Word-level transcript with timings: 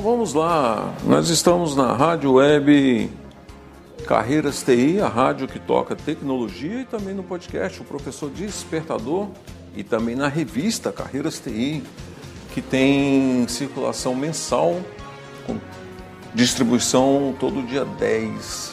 Então 0.00 0.12
vamos 0.12 0.32
lá, 0.32 0.94
nós 1.04 1.28
estamos 1.28 1.76
na 1.76 1.92
Rádio 1.92 2.32
Web 2.32 3.10
Carreiras 4.06 4.62
TI, 4.62 4.98
a 4.98 5.06
rádio 5.06 5.46
que 5.46 5.58
toca 5.58 5.94
tecnologia 5.94 6.80
e 6.80 6.84
também 6.86 7.14
no 7.14 7.22
podcast 7.22 7.82
o 7.82 7.84
Professor 7.84 8.30
Despertador 8.30 9.28
e 9.76 9.84
também 9.84 10.16
na 10.16 10.26
revista 10.26 10.90
Carreiras 10.90 11.38
TI, 11.38 11.82
que 12.54 12.62
tem 12.62 13.46
circulação 13.46 14.14
mensal 14.14 14.80
com 15.46 15.58
distribuição 16.34 17.34
todo 17.38 17.62
dia 17.66 17.84
10. 17.84 18.72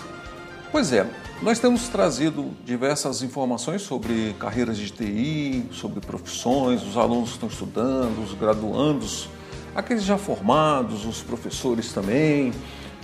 Pois 0.71 0.93
é, 0.93 1.05
nós 1.41 1.59
temos 1.59 1.89
trazido 1.89 2.51
diversas 2.63 3.21
informações 3.21 3.81
sobre 3.81 4.33
carreiras 4.39 4.77
de 4.77 4.89
TI, 4.91 5.65
sobre 5.73 5.99
profissões, 5.99 6.81
os 6.83 6.95
alunos 6.95 7.31
que 7.31 7.35
estão 7.35 7.49
estudando, 7.49 8.23
os 8.23 8.33
graduandos 8.33 9.27
aqueles 9.75 10.03
já 10.03 10.17
formados, 10.17 11.05
os 11.05 11.21
professores 11.21 11.91
também, 11.91 12.53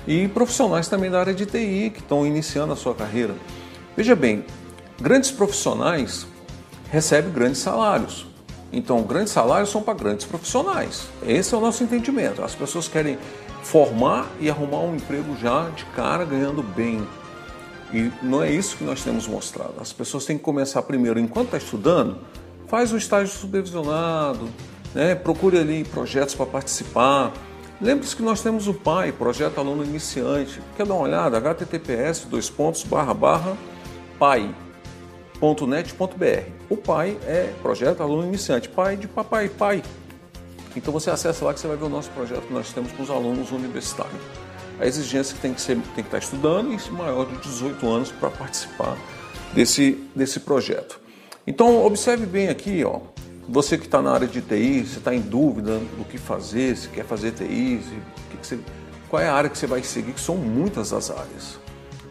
e 0.07 0.27
profissionais 0.27 0.87
também 0.87 1.09
da 1.09 1.19
área 1.19 1.33
de 1.33 1.45
TI 1.45 1.91
que 1.93 1.99
estão 1.99 2.25
iniciando 2.25 2.73
a 2.73 2.75
sua 2.75 2.93
carreira. 2.93 3.35
Veja 3.95 4.15
bem, 4.15 4.43
grandes 5.01 5.31
profissionais 5.31 6.27
recebem 6.91 7.31
grandes 7.31 7.59
salários. 7.59 8.25
Então, 8.71 9.03
grandes 9.03 9.31
salários 9.31 9.69
são 9.69 9.83
para 9.83 9.93
grandes 9.93 10.25
profissionais. 10.25 11.07
Esse 11.25 11.53
é 11.53 11.57
o 11.57 11.61
nosso 11.61 11.83
entendimento. 11.83 12.43
As 12.43 12.55
pessoas 12.55 12.87
querem 12.87 13.17
formar 13.61 14.27
e 14.39 14.49
arrumar 14.49 14.79
um 14.79 14.95
emprego 14.95 15.37
já 15.39 15.69
de 15.69 15.85
cara, 15.95 16.25
ganhando 16.25 16.63
bem. 16.63 17.07
E 17.93 18.11
não 18.23 18.41
é 18.41 18.51
isso 18.51 18.75
que 18.75 18.83
nós 18.83 19.03
temos 19.03 19.27
mostrado. 19.27 19.75
As 19.79 19.93
pessoas 19.93 20.25
têm 20.25 20.37
que 20.37 20.43
começar 20.43 20.81
primeiro, 20.81 21.19
enquanto 21.19 21.45
está 21.45 21.57
estudando, 21.57 22.17
faz 22.67 22.91
o 22.91 22.97
estágio 22.97 23.31
supervisionado, 23.31 24.49
né? 24.93 25.15
procure 25.15 25.57
ali 25.57 25.83
projetos 25.83 26.35
para 26.35 26.45
participar. 26.45 27.33
Lembre-se 27.81 28.15
que 28.15 28.21
nós 28.21 28.41
temos 28.41 28.67
o 28.67 28.73
PAI, 28.73 29.11
Projeto 29.11 29.57
Aluno 29.59 29.83
Iniciante. 29.83 30.61
Quer 30.77 30.85
dar 30.85 30.93
uma 30.93 31.03
olhada? 31.03 31.37
https 31.39 32.25
dois 32.25 32.49
pontos 32.49 32.83
barra 32.83 33.13
barra 33.13 33.57
pai.net.br. 34.19 34.53
O 36.69 36.77
PAI 36.77 37.17
é 37.25 37.53
Projeto 37.61 38.01
Aluno 38.01 38.27
Iniciante, 38.27 38.69
pai 38.69 38.95
de 38.95 39.07
papai 39.07 39.49
pai. 39.49 39.83
Então 40.75 40.93
você 40.93 41.09
acessa 41.09 41.45
lá 41.45 41.53
que 41.53 41.59
você 41.59 41.67
vai 41.67 41.77
ver 41.77 41.85
o 41.85 41.89
nosso 41.89 42.09
projeto 42.11 42.47
que 42.47 42.53
nós 42.53 42.71
temos 42.71 42.91
com 42.93 43.03
os 43.03 43.09
alunos 43.09 43.51
universitários. 43.51 44.21
A 44.79 44.85
exigência 44.85 45.37
tem 45.41 45.53
que, 45.53 45.61
ser, 45.61 45.75
tem 45.75 45.83
que 45.95 46.01
estar 46.01 46.17
estudando 46.17 46.73
e 46.73 46.91
maior 46.91 47.25
de 47.27 47.37
18 47.37 47.87
anos 47.87 48.11
para 48.11 48.29
participar 48.29 48.97
desse, 49.53 50.03
desse 50.15 50.39
projeto. 50.39 50.99
Então 51.45 51.85
observe 51.85 52.25
bem 52.25 52.49
aqui, 52.49 52.83
ó, 52.83 53.01
você 53.47 53.77
que 53.77 53.85
está 53.85 54.01
na 54.01 54.11
área 54.11 54.27
de 54.27 54.41
TI, 54.41 54.85
você 54.85 54.99
está 54.99 55.13
em 55.13 55.21
dúvida 55.21 55.79
do 55.97 56.05
que 56.05 56.17
fazer, 56.17 56.75
se 56.77 56.87
quer 56.89 57.05
fazer 57.05 57.31
TI, 57.31 57.81
se, 57.83 58.37
que 58.37 58.47
você, 58.47 58.59
qual 59.09 59.21
é 59.21 59.27
a 59.27 59.33
área 59.33 59.49
que 59.49 59.57
você 59.57 59.67
vai 59.67 59.83
seguir, 59.83 60.13
que 60.13 60.21
são 60.21 60.35
muitas 60.35 60.93
as 60.93 61.11
áreas 61.11 61.59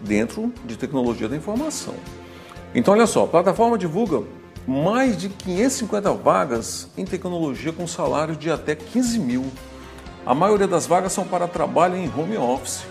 dentro 0.00 0.52
de 0.64 0.76
tecnologia 0.76 1.28
da 1.28 1.36
informação. 1.36 1.94
Então, 2.74 2.94
olha 2.94 3.06
só, 3.06 3.24
a 3.24 3.28
plataforma 3.28 3.78
divulga 3.78 4.22
mais 4.66 5.16
de 5.16 5.28
550 5.28 6.12
vagas 6.12 6.88
em 6.96 7.04
tecnologia 7.04 7.72
com 7.72 7.86
salário 7.86 8.36
de 8.36 8.50
até 8.50 8.74
15 8.74 9.18
mil. 9.18 9.44
A 10.24 10.34
maioria 10.34 10.68
das 10.68 10.86
vagas 10.86 11.12
são 11.12 11.24
para 11.24 11.48
trabalho 11.48 11.96
em 11.96 12.08
home 12.08 12.36
office. 12.36 12.84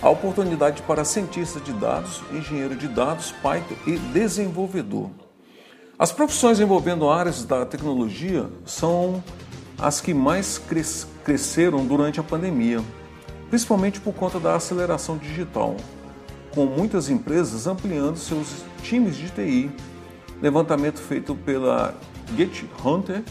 Há 0.00 0.10
oportunidade 0.10 0.82
para 0.82 1.04
cientista 1.04 1.60
de 1.60 1.72
dados, 1.72 2.20
engenheiro 2.32 2.74
de 2.74 2.88
dados, 2.88 3.32
Python 3.42 3.74
e 3.86 3.96
desenvolvedor. 3.98 5.10
As 6.02 6.10
profissões 6.10 6.58
envolvendo 6.58 7.08
áreas 7.08 7.44
da 7.44 7.64
tecnologia 7.64 8.50
são 8.66 9.22
as 9.78 10.00
que 10.00 10.12
mais 10.12 10.58
cres 10.58 11.06
cresceram 11.22 11.86
durante 11.86 12.18
a 12.18 12.24
pandemia, 12.24 12.82
principalmente 13.48 14.00
por 14.00 14.12
conta 14.12 14.40
da 14.40 14.56
aceleração 14.56 15.16
digital, 15.16 15.76
com 16.52 16.66
muitas 16.66 17.08
empresas 17.08 17.68
ampliando 17.68 18.16
seus 18.16 18.64
times 18.82 19.14
de 19.16 19.30
TI. 19.30 19.70
Levantamento 20.42 20.98
feito 20.98 21.36
pela 21.36 21.94
GetHunter, 22.36 23.22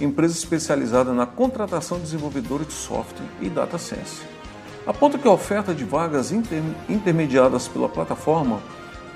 empresa 0.00 0.36
especializada 0.36 1.12
na 1.12 1.24
contratação 1.24 1.98
de 1.98 2.02
desenvolvedores 2.02 2.66
de 2.66 2.72
software 2.72 3.28
e 3.40 3.48
data 3.48 3.78
science. 3.78 4.22
Aponta 4.84 5.18
que 5.18 5.28
a 5.28 5.30
oferta 5.30 5.72
de 5.72 5.84
vagas 5.84 6.32
inter 6.32 6.64
intermediadas 6.88 7.68
pela 7.68 7.88
plataforma 7.88 8.60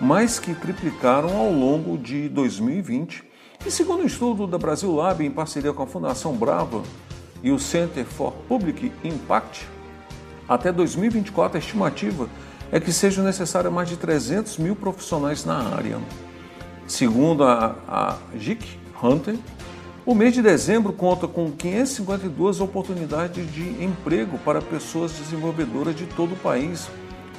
mais 0.01 0.39
que 0.39 0.55
triplicaram 0.55 1.37
ao 1.37 1.53
longo 1.53 1.97
de 1.97 2.29
2020. 2.29 3.25
E 3.65 3.71
segundo 3.71 4.03
um 4.03 4.07
estudo 4.07 4.47
da 4.47 4.59
Brasil 4.59 4.95
Lab, 4.95 5.25
em 5.25 5.31
parceria 5.31 5.73
com 5.73 5.83
a 5.83 5.87
Fundação 5.87 6.35
Brava 6.35 6.83
e 7.43 7.51
o 7.51 7.59
Center 7.59 8.05
for 8.05 8.33
Public 8.49 8.93
Impact, 9.05 9.67
até 10.49 10.73
2024 10.73 11.57
a 11.57 11.61
estimativa 11.61 12.29
é 12.71 12.81
que 12.81 12.93
sejam 12.93 13.25
necessárias 13.25 13.73
mais 13.73 13.89
de 13.89 13.97
300 13.97 14.59
mil 14.59 14.75
profissionais 14.75 15.45
na 15.45 15.57
área. 15.75 15.99
Segundo 16.87 17.45
a, 17.45 17.77
a 17.87 18.19
GIC 18.37 18.79
Hunter, 19.03 19.37
o 20.05 20.15
mês 20.17 20.35
de 20.35 20.43
dezembro 20.43 20.93
conta 20.93 21.29
com 21.29 21.53
552 21.53 22.61
oportunidades 22.61 23.53
de 23.53 23.85
emprego 23.85 24.37
para 24.39 24.61
pessoas 24.61 25.13
desenvolvedoras 25.13 25.95
de 25.95 26.07
todo 26.07 26.33
o 26.33 26.37
país, 26.37 26.89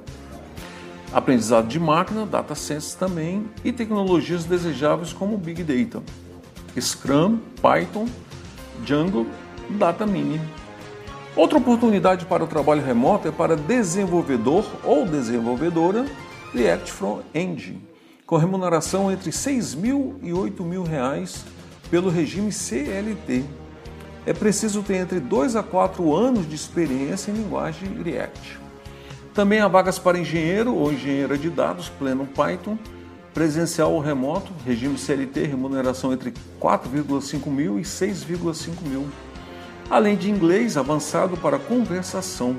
Aprendizado 1.13 1.67
de 1.67 1.81
máquina, 1.81 2.25
data 2.25 2.55
science 2.55 2.97
também 2.97 3.51
e 3.65 3.73
tecnologias 3.73 4.45
desejáveis 4.45 5.13
como 5.13 5.37
Big 5.37 5.63
Data, 5.65 6.03
Scrum, 6.79 7.39
Python, 7.61 8.07
Django, 8.85 9.27
Data 9.71 10.07
Mini. 10.07 10.41
Outra 11.37 11.59
oportunidade 11.59 12.27
para 12.27 12.43
o 12.43 12.47
trabalho 12.47 12.83
remoto 12.83 13.29
é 13.29 13.31
para 13.31 13.57
desenvolvedor 13.57 14.65
ou 14.85 15.07
desenvolvedora 15.07 16.05
React 16.53 16.93
Front-End, 16.93 17.79
com 18.27 18.37
remuneração 18.37 19.11
entre 19.11 19.31
6 19.31 19.75
mil 19.75 20.19
e 20.23 20.33
8 20.33 20.63
mil 20.65 20.83
reais 20.83 21.45
pelo 21.91 22.11
regime 22.11 22.51
CLT. 22.53 23.45
É 24.27 24.33
preciso 24.33 24.83
ter 24.83 24.97
entre 24.97 25.21
2 25.21 25.57
a 25.57 25.63
4 25.63 26.15
anos 26.15 26.49
de 26.49 26.55
experiência 26.55 27.31
em 27.31 27.35
linguagem 27.35 28.03
React. 28.03 28.59
Também 29.33 29.61
há 29.61 29.69
vagas 29.69 29.99
para 29.99 30.19
engenheiro 30.19 30.75
ou 30.75 30.93
engenheira 30.93 31.39
de 31.39 31.49
dados, 31.49 31.89
pleno 31.89 32.27
Python, 32.27 32.77
presencial 33.33 33.93
ou 33.93 34.01
remoto, 34.01 34.53
regime 34.65 34.99
CLT, 34.99 35.45
remuneração 35.45 36.13
entre 36.13 36.33
4,5 36.61 37.47
mil 37.49 37.79
e 37.79 37.83
6,5 37.83 38.83
mil 38.83 39.09
além 39.91 40.17
de 40.17 40.31
inglês 40.31 40.77
avançado 40.77 41.37
para 41.37 41.59
conversação. 41.59 42.57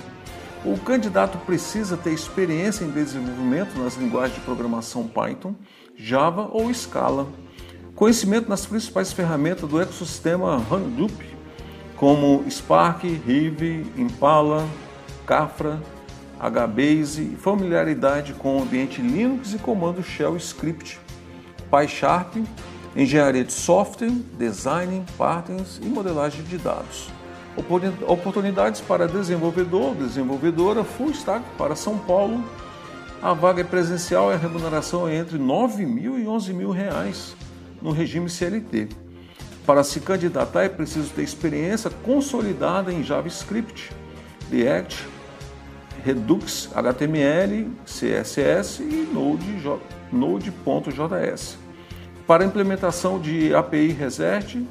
O 0.66 0.78
candidato 0.78 1.38
precisa 1.40 1.96
ter 1.96 2.12
experiência 2.12 2.84
em 2.84 2.92
desenvolvimento 2.92 3.80
nas 3.80 3.96
linguagens 3.96 4.36
de 4.36 4.42
programação 4.42 5.08
Python, 5.08 5.56
Java 5.96 6.50
ou 6.52 6.72
Scala, 6.74 7.28
conhecimento 7.96 8.50
nas 8.50 8.66
principais 8.66 9.14
ferramentas 9.14 9.68
do 9.68 9.82
ecossistema 9.82 10.58
Hadoop, 10.58 11.14
como 11.96 12.44
Spark, 12.50 13.06
Hive, 13.06 13.86
Impala, 13.98 14.68
Kafka, 15.26 15.82
HBase 16.42 17.38
familiaridade 17.38 18.34
com 18.34 18.58
o 18.58 18.64
ambiente 18.64 19.02
Linux 19.02 19.54
e 19.54 19.60
comando 19.60 20.02
Shell 20.02 20.36
Script, 20.38 21.00
PyCharm, 21.70 22.44
engenharia 22.96 23.44
de 23.44 23.54
software, 23.54 24.12
design, 24.38 25.04
patterns 25.18 25.80
e 25.82 25.86
modelagem 25.86 26.44
de 26.44 26.58
dados 26.58 27.10
oportunidades 28.08 28.82
para 28.82 29.08
desenvolvedor, 29.08 29.96
desenvolvedora, 29.96 30.84
full 30.84 31.12
stack 31.12 31.44
para 31.58 31.76
São 31.76 31.98
Paulo. 31.98 32.44
A 33.22 33.34
vaga 33.34 33.62
é 33.62 33.64
presencial 33.64 34.32
e 34.32 34.34
a 34.34 34.38
remuneração 34.38 35.08
é 35.08 35.16
entre 35.16 35.38
9 35.38 35.86
mil 35.86 36.18
e 36.18 36.28
11 36.28 36.54
mil 36.54 36.72
reais 36.72 37.36
no 37.82 37.92
regime 37.92 38.30
CLT. 38.30 38.90
Para 39.66 39.84
se 39.84 40.00
candidatar 40.00 40.64
é 40.64 40.70
preciso 40.70 41.12
ter 41.14 41.22
experiência 41.22 41.92
consolidada 42.04 42.92
em 42.92 43.04
JavaScript, 43.04 43.92
React, 44.50 45.08
Redux, 46.04 46.70
HTML, 46.74 47.70
CSS 47.86 48.82
e 48.82 49.08
Node.js. 50.12 51.58
Para 52.26 52.46
implementação 52.46 53.20
de 53.20 53.54
API 53.54 53.90
Reset, 53.90 54.66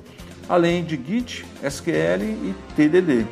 além 0.49 0.85
de 0.85 0.97
Git, 0.97 1.47
SQL 1.63 2.25
e 2.25 2.55
TDD. 2.75 3.27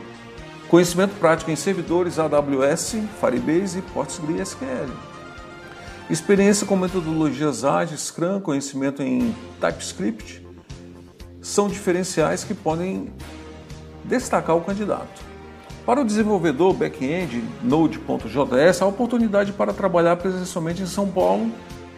Conhecimento 0.68 1.18
prático 1.18 1.50
em 1.50 1.56
servidores 1.56 2.18
AWS, 2.18 2.96
Firebase 3.20 3.78
e 3.78 3.82
PostgreSQL. 3.82 4.90
Experiência 6.10 6.66
com 6.66 6.76
metodologias 6.76 7.64
ágeis, 7.64 8.02
Scrum, 8.02 8.40
conhecimento 8.40 9.02
em 9.02 9.34
TypeScript 9.60 10.46
são 11.40 11.68
diferenciais 11.68 12.44
que 12.44 12.54
podem 12.54 13.12
destacar 14.04 14.56
o 14.56 14.60
candidato. 14.60 15.22
Para 15.88 16.02
o 16.02 16.04
desenvolvedor 16.04 16.74
back-end 16.74 17.42
Node.js, 17.62 18.82
há 18.82 18.86
oportunidade 18.86 19.54
para 19.54 19.72
trabalhar 19.72 20.16
presencialmente 20.16 20.82
em 20.82 20.86
São 20.86 21.08
Paulo, 21.08 21.50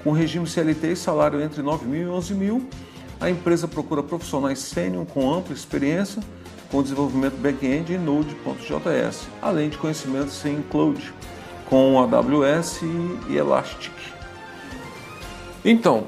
com 0.04 0.12
regime 0.12 0.46
CLT 0.46 0.92
e 0.92 0.96
salário 0.96 1.42
entre 1.42 1.60
9 1.60 1.86
mil 1.86 2.06
e 2.06 2.08
11 2.08 2.34
mil, 2.34 2.68
a 3.20 3.28
empresa 3.28 3.66
procura 3.66 4.00
profissionais 4.00 4.60
sênior 4.60 5.04
com 5.06 5.34
ampla 5.34 5.52
experiência 5.52 6.22
com 6.70 6.84
desenvolvimento 6.84 7.34
back-end 7.38 7.92
em 7.92 7.98
Node.js, 7.98 9.26
além 9.42 9.68
de 9.68 9.76
conhecimentos 9.76 10.44
em 10.44 10.62
cloud 10.70 11.12
com 11.68 11.98
AWS 11.98 12.82
e 13.28 13.34
Elastic. 13.34 13.92
Então, 15.64 16.06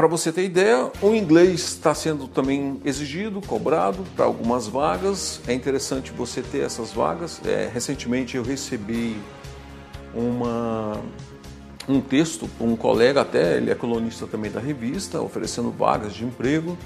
para 0.00 0.08
você 0.08 0.32
ter 0.32 0.44
ideia, 0.44 0.90
o 1.02 1.14
inglês 1.14 1.60
está 1.60 1.94
sendo 1.94 2.26
também 2.26 2.80
exigido, 2.86 3.38
cobrado 3.46 4.02
para 4.16 4.24
algumas 4.24 4.66
vagas. 4.66 5.42
É 5.46 5.52
interessante 5.52 6.10
você 6.10 6.40
ter 6.40 6.60
essas 6.60 6.90
vagas. 6.90 7.38
É, 7.44 7.70
recentemente 7.70 8.34
eu 8.34 8.42
recebi 8.42 9.18
uma 10.14 10.98
um 11.86 12.00
texto 12.00 12.48
por 12.56 12.66
um 12.66 12.76
colega 12.76 13.20
até, 13.20 13.58
ele 13.58 13.70
é 13.70 13.74
colunista 13.74 14.26
também 14.26 14.50
da 14.50 14.58
revista, 14.58 15.20
oferecendo 15.20 15.70
vagas 15.70 16.14
de 16.14 16.24
emprego 16.24 16.78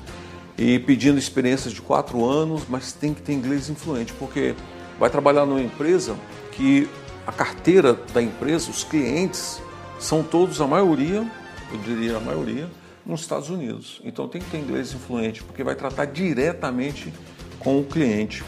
e 0.58 0.80
pedindo 0.80 1.16
experiências 1.16 1.72
de 1.72 1.80
quatro 1.80 2.28
anos, 2.28 2.64
mas 2.68 2.92
tem 2.92 3.14
que 3.14 3.22
ter 3.22 3.32
inglês 3.32 3.70
influente, 3.70 4.12
porque 4.14 4.56
vai 4.98 5.08
trabalhar 5.08 5.46
numa 5.46 5.62
empresa 5.62 6.16
que 6.50 6.88
a 7.24 7.30
carteira 7.30 7.96
da 8.12 8.20
empresa, 8.20 8.72
os 8.72 8.82
clientes, 8.82 9.62
são 10.00 10.20
todos, 10.20 10.60
a 10.60 10.66
maioria, 10.66 11.24
eu 11.70 11.78
diria 11.78 12.16
a 12.16 12.20
maioria, 12.20 12.68
nos 13.04 13.20
Estados 13.20 13.50
Unidos. 13.50 14.00
Então 14.04 14.28
tem 14.28 14.40
que 14.40 14.50
ter 14.50 14.58
inglês 14.58 14.92
influente, 14.92 15.42
porque 15.42 15.62
vai 15.62 15.74
tratar 15.74 16.06
diretamente 16.06 17.12
com 17.58 17.80
o 17.80 17.84
cliente. 17.84 18.44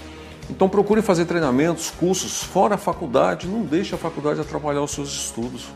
Então 0.49 0.69
procure 0.69 1.03
fazer 1.03 1.25
treinamentos, 1.25 1.91
cursos 1.91 2.43
fora 2.43 2.77
a 2.77 2.79
faculdade, 2.79 3.47
não 3.47 3.63
deixe 3.65 3.95
a 3.95 3.99
faculdade 3.99 4.41
atrapalhar 4.41 4.83
os 4.83 4.93
seus 4.93 5.11
estudos. 5.11 5.67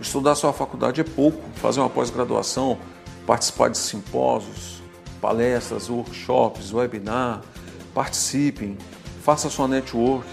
Estudar 0.00 0.34
sua 0.34 0.52
faculdade 0.52 1.00
é 1.00 1.04
pouco, 1.04 1.42
fazer 1.54 1.80
uma 1.80 1.90
pós-graduação, 1.90 2.78
participar 3.26 3.68
de 3.68 3.78
simpósios, 3.78 4.82
palestras, 5.20 5.88
workshops, 5.88 6.72
webinar, 6.72 7.42
participem, 7.94 8.76
faça 9.22 9.50
sua 9.50 9.68
network. 9.68 10.26